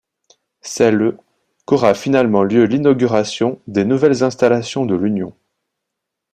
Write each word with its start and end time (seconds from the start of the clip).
C'est 0.61 0.89
le 0.89 1.15
qu'aura 1.65 1.93
finalement 1.93 2.41
lieu 2.41 2.63
l'inauguration 2.65 3.61
des 3.67 3.85
nouvelles 3.85 4.23
installations 4.23 4.87
de 4.87 4.95
l'Union. 4.95 5.35